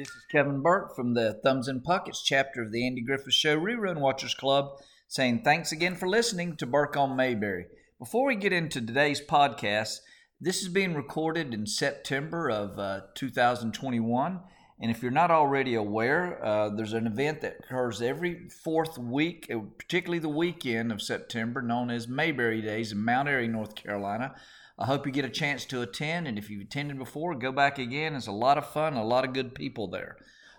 This 0.00 0.16
is 0.16 0.24
Kevin 0.32 0.62
Burke 0.62 0.96
from 0.96 1.12
the 1.12 1.38
Thumbs 1.42 1.68
in 1.68 1.82
Pockets 1.82 2.22
chapter 2.22 2.62
of 2.62 2.72
the 2.72 2.86
Andy 2.86 3.02
Griffith 3.02 3.34
Show 3.34 3.60
Rerun 3.60 4.00
Watchers 4.00 4.32
Club 4.32 4.78
saying 5.08 5.42
thanks 5.44 5.72
again 5.72 5.94
for 5.94 6.08
listening 6.08 6.56
to 6.56 6.64
Burke 6.64 6.96
on 6.96 7.16
Mayberry. 7.16 7.66
Before 7.98 8.24
we 8.24 8.34
get 8.34 8.50
into 8.50 8.80
today's 8.80 9.20
podcast, 9.20 9.98
this 10.40 10.62
is 10.62 10.70
being 10.70 10.94
recorded 10.94 11.52
in 11.52 11.66
September 11.66 12.48
of 12.48 12.78
uh, 12.78 13.00
2021. 13.14 14.40
And 14.80 14.90
if 14.90 15.02
you're 15.02 15.10
not 15.10 15.30
already 15.30 15.74
aware, 15.74 16.42
uh, 16.42 16.70
there's 16.70 16.94
an 16.94 17.06
event 17.06 17.42
that 17.42 17.58
occurs 17.60 18.00
every 18.00 18.48
fourth 18.48 18.96
week, 18.96 19.50
uh, 19.54 19.58
particularly 19.76 20.20
the 20.20 20.30
weekend 20.30 20.90
of 20.90 21.02
September, 21.02 21.60
known 21.60 21.90
as 21.90 22.08
Mayberry 22.08 22.62
Days 22.62 22.90
in 22.90 23.04
Mount 23.04 23.28
Airy, 23.28 23.46
North 23.46 23.74
Carolina. 23.74 24.34
I 24.78 24.86
hope 24.86 25.04
you 25.04 25.12
get 25.12 25.26
a 25.26 25.30
chance 25.30 25.66
to 25.66 25.82
attend, 25.82 26.26
and 26.26 26.38
if 26.38 26.48
you've 26.48 26.62
attended 26.62 26.98
before, 26.98 27.34
go 27.34 27.52
back 27.52 27.78
again. 27.78 28.14
It's 28.14 28.26
a 28.26 28.32
lot 28.32 28.56
of 28.56 28.72
fun, 28.72 28.94
a 28.94 29.04
lot 29.04 29.26
of 29.26 29.34
good 29.34 29.54
people 29.54 29.86
there. 29.88 30.16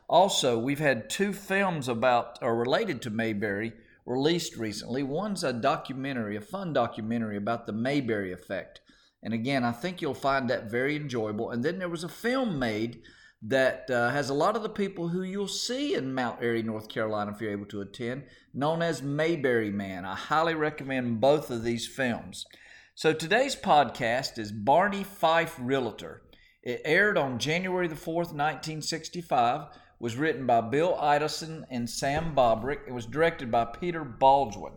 Also, 0.08 0.60
we've 0.60 0.78
had 0.78 1.10
two 1.10 1.34
films 1.34 1.88
about 1.88 2.38
or 2.44 2.56
related 2.56 3.02
to 3.02 3.10
Mayberry 3.10 3.74
released 4.06 4.56
recently. 4.56 5.02
One's 5.02 5.44
a 5.44 5.52
documentary, 5.52 6.36
a 6.36 6.42
fun 6.42 6.74
documentary 6.74 7.38
about 7.38 7.66
the 7.66 7.74
Mayberry 7.74 8.32
effect. 8.32 8.82
And 9.24 9.34
again, 9.34 9.64
I 9.64 9.72
think 9.72 10.00
you'll 10.00 10.14
find 10.14 10.48
that 10.50 10.70
very 10.70 10.96
enjoyable. 10.96 11.50
And 11.50 11.64
then 11.64 11.80
there 11.80 11.90
was 11.90 12.04
a 12.04 12.10
film 12.10 12.60
made 12.60 13.02
that 13.42 13.90
uh, 13.90 14.10
has 14.10 14.30
a 14.30 14.36
lot 14.36 14.56
of 14.56 14.62
the 14.62 14.70
people 14.70 15.08
who 15.08 15.24
you'll 15.24 15.48
see 15.48 15.96
in 15.96 16.14
Mount 16.14 16.42
Airy, 16.42 16.62
North 16.62 16.90
Carolina, 16.90 17.32
if 17.32 17.42
you're 17.42 17.52
able 17.52 17.66
to 17.68 17.82
attend, 17.82 18.24
known 18.54 18.82
as 18.82 19.02
Mayberry 19.02 19.72
Man. 19.72 20.06
I 20.06 20.16
highly 20.16 20.54
recommend 20.54 21.22
both 21.22 21.50
of 21.50 21.64
these 21.64 21.88
films. 21.88 22.46
So 22.94 23.14
today's 23.14 23.56
podcast 23.56 24.38
is 24.38 24.52
Barney 24.52 25.04
Fife 25.04 25.56
Realtor. 25.60 26.22
It 26.62 26.82
aired 26.86 27.18
on 27.18 27.40
January 27.40 27.88
the 27.88 27.96
4th, 27.96 28.34
1965, 28.34 29.70
was 30.00 30.18
written 30.18 30.46
by 30.46 30.62
Bill 30.62 30.96
Idelson 31.02 31.64
and 31.72 31.90
Sam 31.90 32.36
Bobrick. 32.36 32.88
It 32.88 32.94
was 32.94 33.08
directed 33.08 33.50
by 33.50 33.66
Peter 33.66 34.04
Baldwin. 34.04 34.74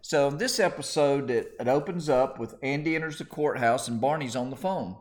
So 0.00 0.28
in 0.28 0.38
this 0.38 0.58
episode, 0.58 1.30
it, 1.30 1.52
it 1.60 1.68
opens 1.68 2.08
up 2.08 2.38
with 2.38 2.54
Andy 2.62 2.96
enters 2.96 3.18
the 3.18 3.26
courthouse 3.26 3.88
and 3.88 4.00
Barney's 4.00 4.36
on 4.36 4.48
the 4.48 4.56
phone. 4.56 4.96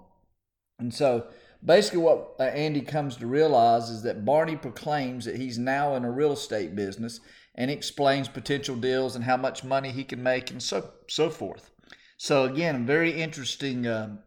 And 0.80 0.94
so 0.94 1.28
basically 1.64 2.00
what 2.00 2.36
uh, 2.40 2.44
Andy 2.44 2.82
comes 2.82 3.18
to 3.18 3.28
realize 3.28 3.90
is 3.90 4.04
that 4.04 4.26
Barney 4.26 4.56
proclaims 4.56 5.26
that 5.26 5.38
he's 5.38 5.58
now 5.58 5.96
in 5.96 6.06
a 6.06 6.12
real 6.12 6.32
estate 6.32 6.76
business 6.76 7.20
and 7.56 7.72
explains 7.72 8.28
potential 8.28 8.76
deals 8.76 9.16
and 9.16 9.26
how 9.26 9.38
much 9.38 9.64
money 9.64 9.92
he 9.92 10.04
can 10.04 10.22
make 10.22 10.52
and 10.52 10.62
so 10.62 10.92
so 11.08 11.30
forth. 11.30 11.72
So 12.18 12.44
again, 12.44 12.76
a 12.76 12.80
very 12.80 13.12
interesting 13.12 13.88
uh, 13.88 14.18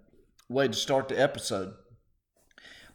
way 0.48 0.68
to 0.68 0.74
start 0.74 1.08
the 1.08 1.20
episode. 1.20 1.74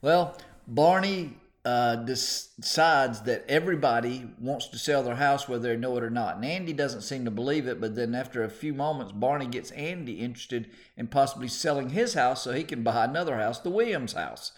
Well, 0.01 0.37
Barney 0.67 1.37
uh, 1.65 1.95
decides 1.95 3.21
that 3.21 3.43
everybody 3.49 4.29
wants 4.39 4.67
to 4.67 4.77
sell 4.77 5.01
their 5.01 5.15
house 5.15 5.49
whether 5.49 5.69
they 5.69 5.75
know 5.75 5.97
it 5.97 6.03
or 6.03 6.11
not. 6.11 6.35
And 6.35 6.45
Andy 6.45 6.73
doesn't 6.73 7.01
seem 7.01 7.25
to 7.25 7.31
believe 7.31 7.65
it, 7.65 7.81
but 7.81 7.95
then 7.95 8.13
after 8.13 8.43
a 8.43 8.49
few 8.49 8.71
moments, 8.71 9.11
Barney 9.11 9.47
gets 9.47 9.71
Andy 9.71 10.19
interested 10.19 10.69
in 10.95 11.07
possibly 11.07 11.47
selling 11.47 11.89
his 11.89 12.13
house 12.13 12.43
so 12.43 12.51
he 12.51 12.63
can 12.63 12.83
buy 12.83 13.03
another 13.03 13.37
house, 13.37 13.59
the 13.59 13.71
Williams 13.71 14.13
house. 14.13 14.51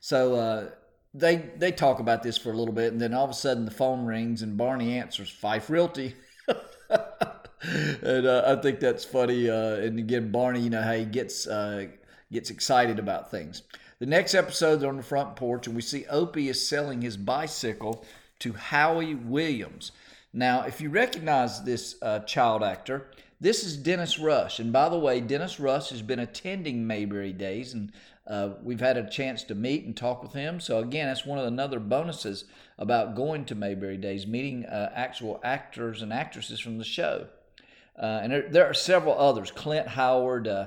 So 0.00 0.34
uh, 0.34 0.70
they 1.14 1.36
they 1.56 1.70
talk 1.70 2.00
about 2.00 2.24
this 2.24 2.36
for 2.36 2.50
a 2.50 2.56
little 2.56 2.74
bit, 2.74 2.92
and 2.92 3.00
then 3.00 3.14
all 3.14 3.24
of 3.24 3.30
a 3.30 3.34
sudden 3.34 3.64
the 3.64 3.70
phone 3.70 4.04
rings 4.04 4.42
and 4.42 4.56
Barney 4.56 4.98
answers 4.98 5.30
Fife 5.30 5.70
Realty. 5.70 6.16
and 6.48 8.26
uh, 8.26 8.42
I 8.46 8.60
think 8.60 8.80
that's 8.80 9.04
funny. 9.04 9.48
Uh, 9.48 9.76
and 9.76 9.98
again, 10.00 10.32
Barney, 10.32 10.60
you 10.60 10.70
know 10.70 10.82
how 10.82 10.94
he 10.94 11.04
gets 11.04 11.46
uh, 11.46 11.86
gets 12.32 12.50
excited 12.50 12.98
about 12.98 13.30
things. 13.30 13.62
The 14.00 14.06
next 14.06 14.34
episode, 14.34 14.76
they're 14.76 14.88
on 14.88 14.98
the 14.98 15.02
front 15.02 15.34
porch, 15.34 15.66
and 15.66 15.74
we 15.74 15.82
see 15.82 16.06
Opie 16.06 16.48
is 16.48 16.68
selling 16.68 17.02
his 17.02 17.16
bicycle 17.16 18.04
to 18.38 18.52
Howie 18.52 19.16
Williams. 19.16 19.90
Now, 20.32 20.62
if 20.62 20.80
you 20.80 20.88
recognize 20.88 21.64
this 21.64 21.96
uh, 22.00 22.20
child 22.20 22.62
actor, 22.62 23.10
this 23.40 23.64
is 23.64 23.76
Dennis 23.76 24.16
Rush. 24.16 24.60
And 24.60 24.72
by 24.72 24.88
the 24.88 24.98
way, 24.98 25.20
Dennis 25.20 25.58
Rush 25.58 25.90
has 25.90 26.00
been 26.00 26.20
attending 26.20 26.86
Mayberry 26.86 27.32
Days, 27.32 27.74
and 27.74 27.90
uh, 28.28 28.50
we've 28.62 28.78
had 28.78 28.96
a 28.96 29.10
chance 29.10 29.42
to 29.44 29.56
meet 29.56 29.84
and 29.84 29.96
talk 29.96 30.22
with 30.22 30.32
him. 30.32 30.60
So, 30.60 30.78
again, 30.78 31.08
that's 31.08 31.26
one 31.26 31.38
of 31.38 31.44
the 31.44 31.50
another 31.50 31.80
bonuses 31.80 32.44
about 32.78 33.16
going 33.16 33.46
to 33.46 33.56
Mayberry 33.56 33.96
Days, 33.96 34.28
meeting 34.28 34.64
uh, 34.66 34.92
actual 34.94 35.40
actors 35.42 36.02
and 36.02 36.12
actresses 36.12 36.60
from 36.60 36.78
the 36.78 36.84
show. 36.84 37.26
Uh, 38.00 38.20
and 38.22 38.32
there, 38.32 38.48
there, 38.48 38.66
are 38.66 38.74
several 38.74 39.18
others 39.18 39.50
Clint 39.50 39.88
Howard, 39.88 40.46
uh, 40.46 40.66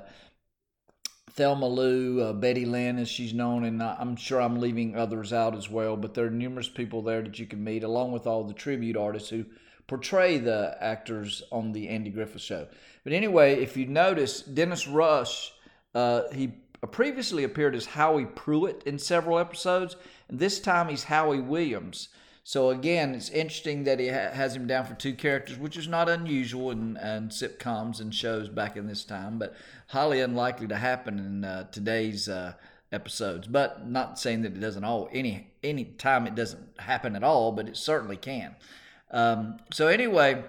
Thelma 1.33 1.67
Lou, 1.67 2.21
uh, 2.21 2.33
Betty 2.33 2.65
Lynn, 2.65 2.99
as 2.99 3.07
she's 3.07 3.33
known, 3.33 3.63
and 3.63 3.81
I'm 3.81 4.15
sure 4.15 4.41
I'm 4.41 4.59
leaving 4.59 4.95
others 4.95 5.31
out 5.31 5.55
as 5.55 5.69
well. 5.69 5.95
But 5.95 6.13
there 6.13 6.25
are 6.25 6.31
numerous 6.31 6.67
people 6.67 7.01
there 7.01 7.21
that 7.21 7.39
you 7.39 7.45
can 7.45 7.63
meet, 7.63 7.83
along 7.83 8.11
with 8.11 8.27
all 8.27 8.43
the 8.43 8.53
tribute 8.53 8.97
artists 8.97 9.29
who 9.29 9.45
portray 9.87 10.37
the 10.37 10.77
actors 10.79 11.43
on 11.51 11.71
the 11.71 11.87
Andy 11.89 12.09
Griffith 12.09 12.41
Show. 12.41 12.67
But 13.03 13.13
anyway, 13.13 13.61
if 13.61 13.77
you 13.77 13.87
notice, 13.87 14.41
Dennis 14.41 14.87
Rush, 14.87 15.53
uh, 15.95 16.23
he 16.33 16.53
previously 16.91 17.43
appeared 17.43 17.75
as 17.75 17.85
Howie 17.85 18.25
Pruitt 18.25 18.83
in 18.85 18.99
several 18.99 19.39
episodes, 19.39 19.95
and 20.29 20.39
this 20.39 20.59
time 20.59 20.89
he's 20.89 21.03
Howie 21.05 21.39
Williams. 21.39 22.09
So 22.43 22.71
again, 22.71 23.13
it's 23.13 23.29
interesting 23.29 23.83
that 23.83 23.99
he 23.99 24.07
ha- 24.07 24.31
has 24.31 24.55
him 24.55 24.65
down 24.65 24.85
for 24.85 24.95
two 24.95 25.13
characters, 25.13 25.57
which 25.57 25.77
is 25.77 25.87
not 25.87 26.09
unusual 26.09 26.71
in, 26.71 26.97
in, 26.97 27.29
sitcoms 27.29 28.01
and 28.01 28.13
shows 28.13 28.49
back 28.49 28.75
in 28.75 28.87
this 28.87 29.03
time, 29.03 29.37
but 29.37 29.53
highly 29.87 30.21
unlikely 30.21 30.67
to 30.67 30.75
happen 30.75 31.19
in 31.19 31.45
uh, 31.45 31.65
today's 31.71 32.27
uh, 32.27 32.53
episodes. 32.91 33.47
But 33.47 33.87
not 33.87 34.17
saying 34.19 34.41
that 34.41 34.53
it 34.53 34.59
doesn't 34.59 34.83
all 34.83 35.07
any 35.11 35.51
any 35.63 35.85
time 35.85 36.25
it 36.25 36.33
doesn't 36.33 36.79
happen 36.79 37.15
at 37.15 37.23
all, 37.23 37.51
but 37.51 37.67
it 37.67 37.77
certainly 37.77 38.17
can. 38.17 38.55
Um, 39.11 39.57
so 39.71 39.87
anyway, 39.87 40.43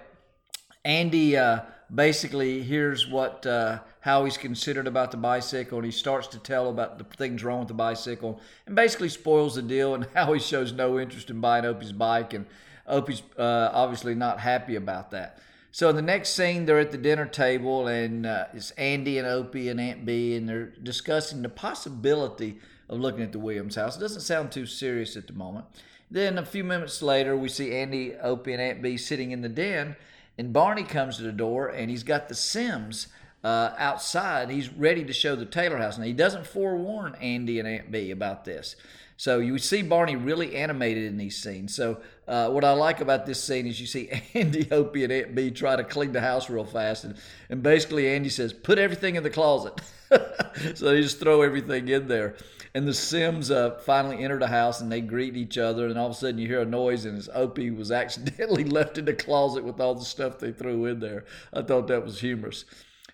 Andy 0.83 1.37
uh, 1.37 1.61
basically 1.93 2.61
here's 2.61 3.07
what 3.07 3.45
uh, 3.45 3.79
Howie's 4.01 4.37
considered 4.37 4.87
about 4.87 5.11
the 5.11 5.17
bicycle, 5.17 5.77
and 5.77 5.85
he 5.85 5.91
starts 5.91 6.27
to 6.27 6.39
tell 6.39 6.69
about 6.69 6.97
the 6.97 7.03
things 7.15 7.43
wrong 7.43 7.59
with 7.59 7.69
the 7.69 7.73
bicycle, 7.73 8.41
and 8.65 8.75
basically 8.75 9.09
spoils 9.09 9.55
the 9.55 9.61
deal, 9.61 9.95
and 9.95 10.07
Howie 10.13 10.39
shows 10.39 10.73
no 10.73 10.99
interest 10.99 11.29
in 11.29 11.39
buying 11.39 11.65
Opie's 11.65 11.91
bike, 11.91 12.33
and 12.33 12.45
Opie's 12.87 13.23
uh, 13.37 13.69
obviously 13.73 14.15
not 14.15 14.39
happy 14.39 14.75
about 14.75 15.11
that. 15.11 15.39
So 15.71 15.89
in 15.89 15.95
the 15.95 16.03
next 16.03 16.35
scene, 16.35 16.65
they're 16.65 16.79
at 16.79 16.91
the 16.91 16.97
dinner 16.97 17.25
table, 17.25 17.87
and 17.87 18.25
uh, 18.25 18.45
it's 18.53 18.71
Andy 18.71 19.17
and 19.17 19.25
Opie 19.25 19.69
and 19.69 19.81
Aunt 19.81 20.05
Bee, 20.05 20.35
and 20.35 20.47
they're 20.47 20.67
discussing 20.67 21.41
the 21.41 21.49
possibility 21.49 22.59
of 22.89 22.99
looking 22.99 23.23
at 23.23 23.31
the 23.31 23.39
Williams 23.39 23.75
house. 23.75 23.97
It 23.97 23.99
doesn't 23.99 24.21
sound 24.21 24.51
too 24.51 24.65
serious 24.65 25.15
at 25.15 25.25
the 25.25 25.33
moment. 25.33 25.65
Then 26.11 26.37
a 26.37 26.45
few 26.45 26.63
minutes 26.63 27.01
later, 27.01 27.35
we 27.35 27.49
see 27.49 27.73
Andy, 27.73 28.13
Opie, 28.15 28.53
and 28.53 28.61
Aunt 28.61 28.83
Bee 28.83 28.97
sitting 28.97 29.31
in 29.31 29.41
the 29.41 29.49
den, 29.49 29.95
and 30.37 30.53
Barney 30.53 30.83
comes 30.83 31.17
to 31.17 31.23
the 31.23 31.31
door, 31.31 31.67
and 31.67 31.89
he's 31.89 32.03
got 32.03 32.27
the 32.27 32.35
Sims 32.35 33.07
uh, 33.43 33.71
outside. 33.77 34.49
He's 34.49 34.69
ready 34.69 35.03
to 35.03 35.13
show 35.13 35.35
the 35.35 35.45
Taylor 35.45 35.77
house. 35.77 35.97
Now, 35.97 36.05
he 36.05 36.13
doesn't 36.13 36.47
forewarn 36.47 37.15
Andy 37.21 37.59
and 37.59 37.67
Aunt 37.67 37.91
Bee 37.91 38.11
about 38.11 38.45
this. 38.45 38.75
So 39.23 39.39
you 39.39 39.57
see 39.57 39.83
Barney 39.83 40.17
really 40.17 40.53
animated 40.57 41.05
in 41.05 41.15
these 41.15 41.41
scenes. 41.41 41.73
So 41.73 42.01
uh, 42.27 42.49
what 42.49 42.65
I 42.65 42.73
like 42.73 42.99
about 42.99 43.25
this 43.25 43.41
scene 43.41 43.65
is 43.65 43.79
you 43.79 43.87
see 43.87 44.09
Andy, 44.33 44.69
Opie, 44.69 45.05
and 45.05 45.13
Aunt 45.13 45.33
Bee 45.33 45.49
try 45.49 45.77
to 45.77 45.83
clean 45.85 46.11
the 46.11 46.19
house 46.19 46.49
real 46.49 46.65
fast, 46.65 47.05
and, 47.05 47.15
and 47.49 47.63
basically 47.63 48.13
Andy 48.13 48.27
says, 48.27 48.51
"Put 48.51 48.77
everything 48.77 49.15
in 49.15 49.23
the 49.23 49.29
closet." 49.29 49.79
so 50.75 50.89
they 50.89 51.01
just 51.01 51.21
throw 51.21 51.41
everything 51.41 51.87
in 51.87 52.09
there. 52.09 52.35
And 52.75 52.85
the 52.85 52.93
Sims 52.93 53.49
uh, 53.49 53.79
finally 53.85 54.21
enter 54.21 54.39
the 54.39 54.47
house 54.47 54.81
and 54.81 54.91
they 54.91 54.99
greet 54.99 55.37
each 55.37 55.57
other, 55.57 55.87
and 55.87 55.97
all 55.97 56.07
of 56.07 56.11
a 56.11 56.15
sudden 56.15 56.37
you 56.37 56.49
hear 56.49 56.59
a 56.59 56.65
noise, 56.65 57.05
and 57.05 57.17
it's 57.17 57.29
Opie 57.33 57.71
was 57.71 57.91
accidentally 58.03 58.65
left 58.65 58.97
in 58.97 59.05
the 59.05 59.13
closet 59.13 59.63
with 59.63 59.79
all 59.79 59.95
the 59.95 60.03
stuff 60.03 60.37
they 60.37 60.51
threw 60.51 60.83
in 60.83 60.99
there. 60.99 61.23
I 61.53 61.61
thought 61.61 61.87
that 61.87 62.03
was 62.03 62.19
humorous. 62.19 62.65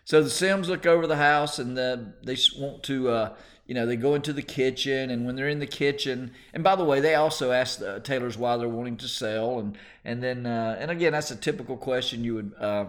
So 0.06 0.24
the 0.24 0.30
Sims 0.31 0.69
look 0.69 0.88
over 0.88 1.06
the 1.06 1.18
house 1.18 1.60
and 1.60 1.78
the, 1.78 2.13
they 2.24 2.36
want 2.57 2.81
to, 2.86 3.10
uh, 3.10 3.36
you 3.69 3.75
know, 3.75 3.86
they 3.86 3.98
go 3.98 4.16
into 4.16 4.33
the 4.33 4.42
kitchen. 4.42 5.12
And 5.12 5.27
when 5.27 5.36
they're 5.36 5.48
in 5.48 5.60
the 5.60 5.68
kitchen, 5.68 6.31
and 6.56 6.63
by 6.63 6.75
the 6.75 6.83
way, 6.83 7.01
they 7.01 7.13
also 7.13 7.51
ask 7.51 7.77
the 7.77 8.00
Taylors 8.00 8.36
why 8.36 8.57
they're 8.57 8.68
wanting 8.68 8.98
to 8.98 9.07
sell. 9.07 9.60
And 9.60 9.77
and 10.04 10.24
then 10.24 10.48
uh, 10.48 10.75
and 10.80 10.89
again, 10.89 11.12
that's 11.12 11.30
a 11.30 11.36
typical 11.36 11.77
question 11.77 12.24
you 12.24 12.33
would 12.33 12.54
uh, 12.60 12.86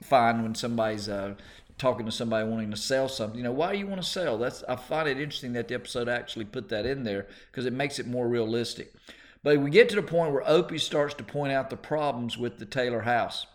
find 0.00 0.44
when 0.44 0.54
somebody's 0.54 1.08
uh, 1.08 1.34
talking 1.78 2.06
to 2.06 2.12
somebody 2.12 2.48
wanting 2.48 2.70
to 2.70 2.76
sell 2.76 3.08
something. 3.08 3.38
You 3.38 3.42
know, 3.42 3.50
why 3.50 3.72
do 3.72 3.78
you 3.78 3.88
want 3.88 4.00
to 4.00 4.08
sell? 4.08 4.38
That's 4.38 4.62
I 4.68 4.76
find 4.76 5.08
it 5.08 5.18
interesting 5.18 5.52
that 5.54 5.66
the 5.66 5.74
episode 5.74 6.08
actually 6.08 6.44
put 6.44 6.68
that 6.68 6.86
in 6.86 7.02
there 7.02 7.26
because 7.50 7.66
it 7.66 7.72
makes 7.72 7.98
it 7.98 8.06
more 8.06 8.28
realistic. 8.28 8.94
But 9.42 9.58
we 9.58 9.68
get 9.68 9.88
to 9.88 9.96
the 9.96 10.02
point 10.02 10.32
where 10.32 10.48
Opie 10.48 10.78
starts 10.78 11.14
to 11.14 11.24
point 11.24 11.52
out 11.52 11.70
the 11.70 11.76
problems 11.76 12.38
with 12.38 12.58
the 12.58 12.66
Taylor 12.66 13.00
house, 13.00 13.48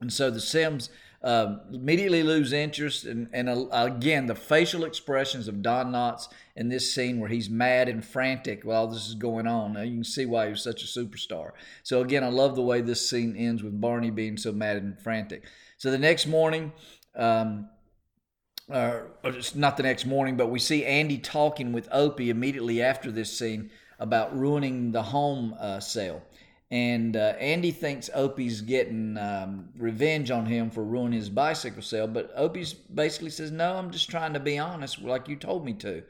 and 0.00 0.12
so 0.12 0.32
the 0.32 0.40
Sims 0.40 0.90
uh, 1.22 1.56
immediately 1.72 2.22
lose 2.22 2.52
interest. 2.52 3.04
And, 3.04 3.28
and 3.32 3.48
uh, 3.48 3.66
again, 3.72 4.26
the 4.26 4.34
facial 4.34 4.84
expressions 4.84 5.48
of 5.48 5.62
Don 5.62 5.92
Knotts 5.92 6.28
in 6.54 6.68
this 6.68 6.92
scene 6.92 7.18
where 7.18 7.28
he's 7.28 7.50
mad 7.50 7.88
and 7.88 8.04
frantic 8.04 8.64
while 8.64 8.86
this 8.86 9.06
is 9.08 9.14
going 9.14 9.46
on. 9.46 9.74
Now 9.74 9.82
you 9.82 9.94
can 9.94 10.04
see 10.04 10.26
why 10.26 10.46
he 10.46 10.50
was 10.50 10.62
such 10.62 10.82
a 10.82 10.86
superstar. 10.86 11.52
So 11.82 12.00
again, 12.02 12.22
I 12.22 12.28
love 12.28 12.54
the 12.54 12.62
way 12.62 12.80
this 12.80 13.08
scene 13.08 13.36
ends 13.36 13.62
with 13.62 13.80
Barney 13.80 14.10
being 14.10 14.36
so 14.36 14.52
mad 14.52 14.76
and 14.76 14.98
frantic. 15.00 15.44
So 15.76 15.90
the 15.90 15.98
next 15.98 16.26
morning, 16.26 16.72
um, 17.16 17.68
uh, 18.70 19.00
it's 19.24 19.54
not 19.54 19.76
the 19.76 19.82
next 19.82 20.04
morning, 20.04 20.36
but 20.36 20.50
we 20.50 20.58
see 20.58 20.84
Andy 20.84 21.18
talking 21.18 21.72
with 21.72 21.88
Opie 21.90 22.30
immediately 22.30 22.82
after 22.82 23.10
this 23.10 23.36
scene 23.36 23.70
about 23.98 24.36
ruining 24.36 24.92
the 24.92 25.02
home 25.02 25.56
uh, 25.58 25.80
sale. 25.80 26.22
And 26.70 27.16
uh, 27.16 27.34
Andy 27.38 27.70
thinks 27.70 28.10
Opie's 28.14 28.60
getting 28.60 29.16
um, 29.16 29.70
revenge 29.78 30.30
on 30.30 30.44
him 30.44 30.70
for 30.70 30.84
ruining 30.84 31.18
his 31.18 31.30
bicycle 31.30 31.80
sale, 31.80 32.06
but 32.06 32.30
Opie's 32.36 32.74
basically 32.74 33.30
says, 33.30 33.50
"No, 33.50 33.76
I'm 33.76 33.90
just 33.90 34.10
trying 34.10 34.34
to 34.34 34.40
be 34.40 34.58
honest, 34.58 35.00
like 35.00 35.28
you 35.28 35.36
told 35.36 35.64
me 35.64 35.72
to." 35.74 36.02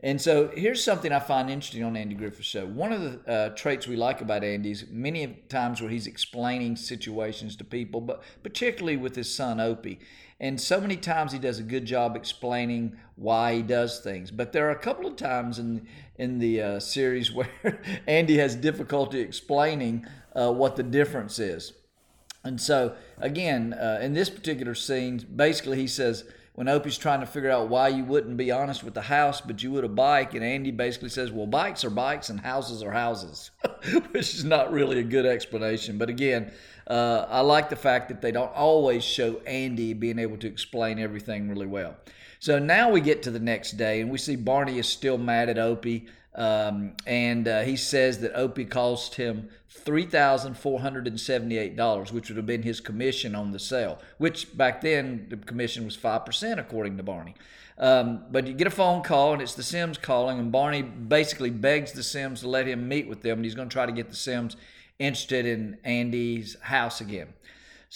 And 0.00 0.20
so 0.20 0.48
here's 0.54 0.84
something 0.84 1.10
I 1.10 1.18
find 1.18 1.48
interesting 1.48 1.82
on 1.82 1.96
Andy 1.96 2.14
Griffith's 2.14 2.46
show. 2.46 2.66
One 2.66 2.92
of 2.92 3.00
the 3.00 3.32
uh, 3.32 3.48
traits 3.56 3.88
we 3.88 3.96
like 3.96 4.20
about 4.20 4.44
Andy 4.44 4.70
is 4.70 4.84
many 4.90 5.26
times 5.48 5.80
where 5.80 5.90
he's 5.90 6.06
explaining 6.06 6.76
situations 6.76 7.56
to 7.56 7.64
people, 7.64 8.02
but 8.02 8.22
particularly 8.42 8.98
with 8.98 9.16
his 9.16 9.34
son 9.34 9.58
Opie. 9.58 9.98
And 10.38 10.60
so 10.60 10.82
many 10.82 10.98
times 10.98 11.32
he 11.32 11.38
does 11.38 11.58
a 11.58 11.62
good 11.62 11.86
job 11.86 12.14
explaining 12.14 12.98
why 13.16 13.54
he 13.54 13.62
does 13.62 14.00
things. 14.00 14.30
But 14.30 14.52
there 14.52 14.68
are 14.68 14.72
a 14.72 14.78
couple 14.78 15.06
of 15.06 15.16
times 15.16 15.58
in 15.58 15.86
in 16.18 16.38
the 16.38 16.60
uh, 16.60 16.80
series 16.80 17.32
where 17.34 17.80
Andy 18.06 18.38
has 18.38 18.54
difficulty 18.54 19.20
explaining 19.20 20.06
uh, 20.34 20.52
what 20.52 20.76
the 20.76 20.82
difference 20.82 21.38
is. 21.38 21.72
And 22.44 22.60
so 22.60 22.94
again, 23.18 23.74
uh, 23.74 23.98
in 24.00 24.14
this 24.14 24.30
particular 24.30 24.74
scene, 24.74 25.26
basically 25.34 25.78
he 25.78 25.88
says 25.88 26.24
when 26.56 26.68
Opie's 26.68 26.96
trying 26.96 27.20
to 27.20 27.26
figure 27.26 27.50
out 27.50 27.68
why 27.68 27.88
you 27.88 28.02
wouldn't 28.02 28.38
be 28.38 28.50
honest 28.50 28.82
with 28.82 28.94
the 28.94 29.02
house, 29.02 29.42
but 29.42 29.62
you 29.62 29.70
would 29.72 29.84
a 29.84 29.88
bike, 29.88 30.32
and 30.32 30.42
Andy 30.42 30.70
basically 30.70 31.10
says, 31.10 31.30
"Well, 31.30 31.46
bikes 31.46 31.84
are 31.84 31.90
bikes 31.90 32.30
and 32.30 32.40
houses 32.40 32.82
are 32.82 32.92
houses," 32.92 33.50
which 34.10 34.34
is 34.34 34.42
not 34.42 34.72
really 34.72 34.98
a 34.98 35.02
good 35.02 35.26
explanation. 35.26 35.98
But 35.98 36.08
again, 36.08 36.50
uh, 36.86 37.26
I 37.28 37.42
like 37.42 37.68
the 37.68 37.76
fact 37.76 38.08
that 38.08 38.22
they 38.22 38.32
don't 38.32 38.52
always 38.54 39.04
show 39.04 39.36
Andy 39.46 39.92
being 39.92 40.18
able 40.18 40.38
to 40.38 40.46
explain 40.46 40.98
everything 40.98 41.50
really 41.50 41.66
well. 41.66 41.94
So 42.38 42.58
now 42.58 42.90
we 42.90 43.02
get 43.02 43.22
to 43.24 43.30
the 43.30 43.38
next 43.38 43.72
day, 43.72 44.00
and 44.00 44.10
we 44.10 44.16
see 44.16 44.36
Barney 44.36 44.78
is 44.78 44.88
still 44.88 45.18
mad 45.18 45.50
at 45.50 45.58
Opie. 45.58 46.06
Um, 46.36 46.92
and 47.06 47.48
uh, 47.48 47.62
he 47.62 47.76
says 47.76 48.20
that 48.20 48.36
Opie 48.36 48.66
cost 48.66 49.14
him 49.14 49.48
$3,478, 49.84 52.12
which 52.12 52.28
would 52.28 52.36
have 52.36 52.46
been 52.46 52.62
his 52.62 52.80
commission 52.80 53.34
on 53.34 53.50
the 53.52 53.58
sale, 53.58 53.98
which 54.18 54.54
back 54.56 54.82
then 54.82 55.26
the 55.30 55.38
commission 55.38 55.86
was 55.86 55.96
5%, 55.96 56.58
according 56.58 56.98
to 56.98 57.02
Barney. 57.02 57.34
Um, 57.78 58.24
but 58.30 58.46
you 58.46 58.52
get 58.52 58.66
a 58.66 58.70
phone 58.70 59.02
call, 59.02 59.32
and 59.32 59.40
it's 59.40 59.54
the 59.54 59.62
Sims 59.62 59.96
calling, 59.98 60.38
and 60.38 60.52
Barney 60.52 60.82
basically 60.82 61.48
begs 61.50 61.92
the 61.92 62.02
Sims 62.02 62.40
to 62.40 62.48
let 62.48 62.66
him 62.66 62.86
meet 62.88 63.08
with 63.08 63.22
them, 63.22 63.38
and 63.38 63.44
he's 63.44 63.54
going 63.54 63.68
to 63.68 63.72
try 63.72 63.86
to 63.86 63.92
get 63.92 64.10
the 64.10 64.16
Sims 64.16 64.56
interested 64.98 65.46
in 65.46 65.78
Andy's 65.84 66.58
house 66.60 67.00
again. 67.00 67.28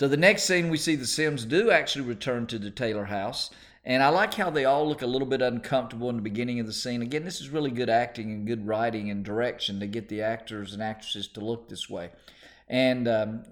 So 0.01 0.09
the 0.09 0.17
next 0.17 0.45
scene, 0.45 0.71
we 0.71 0.79
see 0.79 0.97
the 0.97 1.07
Sims 1.07 1.45
do 1.45 1.71
actually 1.71 2.07
return 2.07 2.47
to 2.47 2.59
the 2.59 2.71
Taylor 2.71 3.05
house. 3.05 3.51
And 3.85 4.03
I 4.03 4.09
like 4.09 4.33
how 4.33 4.49
they 4.49 4.65
all 4.65 4.89
look 4.89 5.03
a 5.03 5.07
little 5.07 5.29
bit 5.29 5.43
uncomfortable 5.43 6.09
in 6.09 6.17
the 6.17 6.23
beginning 6.23 6.59
of 6.59 6.67
the 6.67 6.73
scene. 6.73 7.03
Again, 7.03 7.27
this 7.27 7.39
is 7.39 7.51
really 7.51 7.71
good 7.71 7.91
acting 7.91 8.31
and 8.31 8.47
good 8.47 8.67
writing 8.67 9.11
and 9.11 9.23
direction 9.23 9.79
to 9.79 9.87
get 9.87 10.09
the 10.09 10.23
actors 10.23 10.73
and 10.73 10.83
actresses 10.83 11.29
to 11.29 11.41
look 11.41 11.69
this 11.69 11.91
way. 11.91 12.13
And 12.67 13.07
um, 13.09 13.43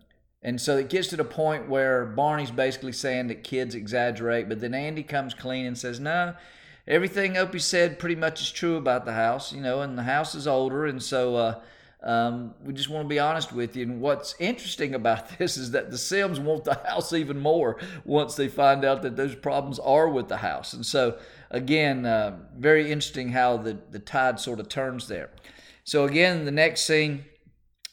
and 0.42 0.58
so 0.58 0.78
it 0.78 0.88
gets 0.88 1.08
to 1.08 1.18
the 1.18 1.24
point 1.24 1.68
where 1.68 2.06
Barney's 2.06 2.50
basically 2.50 2.92
saying 2.92 3.26
that 3.26 3.44
kids 3.44 3.74
exaggerate, 3.74 4.48
but 4.48 4.62
then 4.62 4.72
Andy 4.72 5.02
comes 5.02 5.34
clean 5.34 5.66
and 5.66 5.76
says, 5.76 6.00
"No, 6.00 6.34
everything 6.86 7.36
Opie 7.36 7.58
said 7.58 7.98
pretty 7.98 8.16
much 8.16 8.40
is 8.40 8.50
true 8.50 8.76
about 8.76 9.04
the 9.04 9.12
house. 9.12 9.52
You 9.52 9.60
know, 9.60 9.82
and 9.82 9.98
the 9.98 10.04
house 10.04 10.34
is 10.34 10.46
older, 10.46 10.86
and 10.86 11.02
so." 11.02 11.36
Uh, 11.36 11.60
um, 12.02 12.54
we 12.64 12.72
just 12.72 12.88
want 12.88 13.04
to 13.04 13.08
be 13.08 13.18
honest 13.18 13.52
with 13.52 13.76
you. 13.76 13.82
And 13.82 14.00
what's 14.00 14.34
interesting 14.38 14.94
about 14.94 15.28
this 15.38 15.56
is 15.56 15.72
that 15.72 15.90
the 15.90 15.98
Sims 15.98 16.38
want 16.38 16.64
the 16.64 16.80
house 16.86 17.12
even 17.12 17.38
more 17.38 17.78
once 18.04 18.36
they 18.36 18.48
find 18.48 18.84
out 18.84 19.02
that 19.02 19.16
those 19.16 19.34
problems 19.34 19.78
are 19.78 20.08
with 20.08 20.28
the 20.28 20.38
house. 20.38 20.72
And 20.72 20.86
so, 20.86 21.18
again, 21.50 22.06
uh, 22.06 22.38
very 22.56 22.92
interesting 22.92 23.30
how 23.30 23.56
the, 23.56 23.78
the 23.90 23.98
tide 23.98 24.38
sort 24.38 24.60
of 24.60 24.68
turns 24.68 25.08
there. 25.08 25.30
So, 25.84 26.04
again, 26.04 26.44
the 26.44 26.52
next 26.52 26.82
scene, 26.82 27.24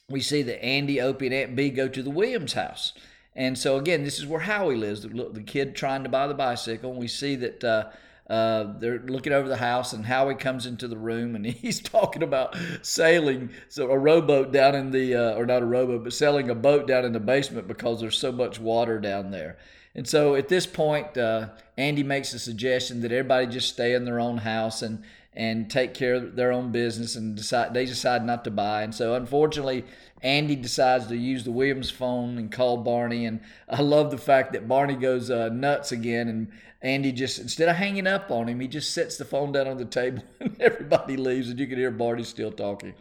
we 0.10 0.22
see 0.22 0.44
that 0.44 0.63
Andy, 0.63 1.02
Opie, 1.02 1.28
and 1.28 1.36
Aunt 1.36 1.56
Bee 1.56 1.69
go 1.72 1.88
to 1.88 2.04
the 2.04 2.12
Williams 2.12 2.54
house. 2.54 2.94
And 3.36 3.57
so, 3.57 3.78
again, 3.78 4.04
this 4.04 4.19
is 4.19 4.28
where 4.28 4.42
Howie 4.42 4.75
lives, 4.75 5.02
the, 5.02 5.10
the 5.10 5.42
kid 5.42 5.75
trying 5.75 6.04
to 6.04 6.10
buy 6.10 6.28
the 6.28 6.34
bicycle. 6.34 6.92
And 6.92 7.00
we 7.00 7.07
see 7.07 7.36
that. 7.38 7.63
Uh, 7.63 7.90
uh, 8.30 8.74
they're 8.80 9.00
looking 9.00 9.33
over 9.33 9.48
the 9.48 9.57
house, 9.57 9.94
and 9.94 10.06
Howie 10.06 10.36
comes 10.36 10.66
into 10.66 10.88
the 10.88 10.98
room, 10.98 11.36
and 11.36 11.45
he's 11.45 11.80
talking 11.80 12.24
about 12.24 12.57
sailing 12.81 13.51
so 13.69 13.92
a 13.92 13.98
rowboat 13.98 14.51
down 14.51 14.75
in 14.75 14.92
the, 14.92 15.16
uh, 15.16 15.36
or 15.36 15.45
not 15.45 15.62
a 15.62 15.66
rowboat, 15.66 16.04
but 16.04 16.13
sailing 16.13 16.50
a 16.50 16.56
boat 16.56 16.88
down 16.88 17.06
in 17.06 17.13
the 17.13 17.19
basement 17.19 17.68
because 17.68 18.01
there's 18.01 18.18
so 18.18 18.31
much 18.31 18.60
water 18.60 19.00
down 19.00 19.31
there. 19.31 19.57
And 19.94 20.07
so 20.07 20.36
at 20.36 20.50
this 20.50 20.66
point, 20.68 21.18
uh, 21.18 21.50
Andy 21.77 22.04
makes 22.04 22.33
a 22.33 22.39
suggestion 22.39 23.01
that 23.01 23.12
everybody 23.12 23.48
just 23.48 23.69
stay 23.69 23.94
in 23.94 24.04
their 24.04 24.19
own 24.19 24.38
house 24.38 24.81
and 24.81 25.04
and 25.35 25.69
take 25.69 25.93
care 25.93 26.15
of 26.15 26.35
their 26.35 26.51
own 26.51 26.71
business, 26.71 27.15
and 27.15 27.35
decide 27.35 27.73
they 27.73 27.85
decide 27.85 28.25
not 28.25 28.43
to 28.45 28.51
buy. 28.51 28.83
And 28.83 28.93
so 28.93 29.15
unfortunately, 29.15 29.85
Andy 30.21 30.55
decides 30.55 31.07
to 31.07 31.15
use 31.15 31.43
the 31.43 31.51
Williams 31.51 31.91
phone 31.91 32.37
and 32.37 32.51
call 32.51 32.77
Barney. 32.77 33.25
And 33.25 33.41
I 33.69 33.81
love 33.81 34.11
the 34.11 34.17
fact 34.17 34.53
that 34.53 34.67
Barney 34.67 34.95
goes 34.95 35.29
uh, 35.29 35.49
nuts 35.49 35.91
again, 35.91 36.27
and 36.27 36.51
Andy 36.81 37.11
just 37.11 37.39
instead 37.39 37.69
of 37.69 37.75
hanging 37.75 38.07
up 38.07 38.31
on 38.31 38.49
him, 38.49 38.59
he 38.59 38.67
just 38.67 38.93
sets 38.93 39.17
the 39.17 39.25
phone 39.25 39.51
down 39.51 39.67
on 39.67 39.77
the 39.77 39.85
table, 39.85 40.23
and 40.39 40.59
everybody 40.61 41.17
leaves, 41.17 41.49
and 41.49 41.59
you 41.59 41.67
can 41.67 41.77
hear 41.77 41.91
Barney 41.91 42.23
still 42.23 42.51
talking. 42.51 42.93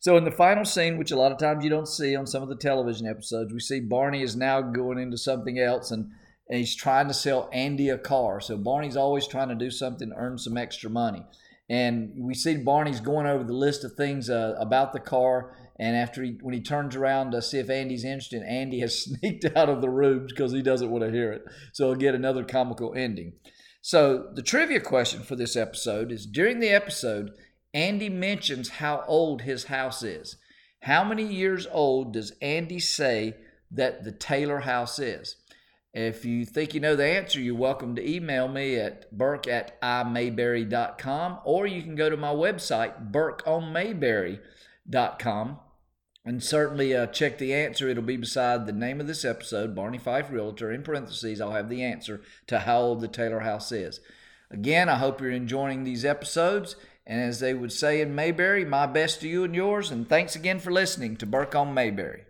So 0.00 0.16
in 0.16 0.24
the 0.24 0.30
final 0.30 0.64
scene, 0.64 0.96
which 0.96 1.10
a 1.10 1.16
lot 1.16 1.30
of 1.30 1.36
times 1.36 1.62
you 1.62 1.68
don't 1.68 1.86
see 1.86 2.16
on 2.16 2.26
some 2.26 2.42
of 2.42 2.48
the 2.48 2.56
television 2.56 3.06
episodes, 3.06 3.52
we 3.52 3.60
see 3.60 3.80
Barney 3.80 4.22
is 4.22 4.34
now 4.34 4.62
going 4.62 4.98
into 4.98 5.18
something 5.18 5.58
else 5.58 5.90
and, 5.90 6.10
and 6.48 6.58
he's 6.58 6.74
trying 6.74 7.06
to 7.08 7.14
sell 7.14 7.50
Andy 7.52 7.90
a 7.90 7.98
car. 7.98 8.40
So 8.40 8.56
Barney's 8.56 8.96
always 8.96 9.26
trying 9.26 9.50
to 9.50 9.54
do 9.54 9.70
something 9.70 10.08
to 10.08 10.16
earn 10.16 10.38
some 10.38 10.56
extra 10.56 10.88
money. 10.88 11.26
And 11.70 12.12
we 12.18 12.34
see 12.34 12.56
Barney's 12.56 13.00
going 13.00 13.26
over 13.26 13.44
the 13.44 13.54
list 13.54 13.84
of 13.84 13.92
things 13.92 14.28
uh, 14.28 14.56
about 14.58 14.92
the 14.92 15.00
car 15.00 15.54
and 15.80 15.96
after 15.96 16.22
he, 16.22 16.36
when 16.42 16.52
he 16.52 16.60
turns 16.60 16.94
around 16.94 17.30
to 17.30 17.40
see 17.40 17.58
if 17.58 17.70
Andy's 17.70 18.04
interested, 18.04 18.42
Andy 18.42 18.80
has 18.80 19.04
sneaked 19.04 19.46
out 19.56 19.70
of 19.70 19.80
the 19.80 19.88
room 19.88 20.26
because 20.28 20.52
he 20.52 20.60
doesn't 20.60 20.90
want 20.90 21.02
to 21.04 21.10
hear 21.10 21.32
it. 21.32 21.42
So 21.72 21.94
get 21.94 22.14
another 22.14 22.44
comical 22.44 22.94
ending. 22.94 23.32
So 23.80 24.30
the 24.34 24.42
trivia 24.42 24.80
question 24.80 25.22
for 25.22 25.36
this 25.36 25.56
episode 25.56 26.12
is 26.12 26.26
during 26.26 26.60
the 26.60 26.68
episode, 26.68 27.30
Andy 27.72 28.10
mentions 28.10 28.68
how 28.68 29.04
old 29.06 29.40
his 29.40 29.64
house 29.64 30.02
is. 30.02 30.36
How 30.82 31.02
many 31.02 31.24
years 31.24 31.66
old 31.72 32.12
does 32.12 32.32
Andy 32.42 32.78
say 32.78 33.36
that 33.70 34.04
the 34.04 34.12
Taylor 34.12 34.60
house 34.60 34.98
is? 34.98 35.36
If 35.92 36.24
you 36.24 36.44
think 36.44 36.72
you 36.72 36.78
know 36.80 36.94
the 36.94 37.04
answer, 37.04 37.40
you're 37.40 37.56
welcome 37.56 37.96
to 37.96 38.08
email 38.08 38.46
me 38.46 38.76
at 38.76 39.10
burke 39.16 39.48
at 39.48 39.80
imayberry.com 39.80 41.40
or 41.44 41.66
you 41.66 41.82
can 41.82 41.96
go 41.96 42.08
to 42.08 42.16
my 42.16 42.32
website, 42.32 43.10
burkeonmayberry.com 43.10 45.58
and 46.24 46.44
certainly 46.44 46.94
uh, 46.94 47.06
check 47.06 47.38
the 47.38 47.52
answer. 47.52 47.88
It'll 47.88 48.04
be 48.04 48.16
beside 48.16 48.66
the 48.66 48.72
name 48.72 49.00
of 49.00 49.08
this 49.08 49.24
episode, 49.24 49.74
Barney 49.74 49.98
Fife 49.98 50.30
Realtor. 50.30 50.70
In 50.70 50.84
parentheses, 50.84 51.40
I'll 51.40 51.50
have 51.52 51.68
the 51.68 51.82
answer 51.82 52.20
to 52.46 52.60
how 52.60 52.80
old 52.80 53.00
the 53.00 53.08
Taylor 53.08 53.40
house 53.40 53.72
is. 53.72 53.98
Again, 54.48 54.88
I 54.88 54.94
hope 54.96 55.20
you're 55.20 55.32
enjoying 55.32 55.82
these 55.82 56.04
episodes. 56.04 56.76
And 57.04 57.20
as 57.20 57.40
they 57.40 57.54
would 57.54 57.72
say 57.72 58.00
in 58.00 58.14
Mayberry, 58.14 58.64
my 58.64 58.86
best 58.86 59.22
to 59.22 59.28
you 59.28 59.42
and 59.42 59.56
yours. 59.56 59.90
And 59.90 60.08
thanks 60.08 60.36
again 60.36 60.60
for 60.60 60.70
listening 60.70 61.16
to 61.16 61.26
Burke 61.26 61.56
on 61.56 61.74
Mayberry. 61.74 62.26